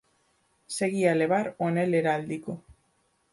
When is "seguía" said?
0.77-1.09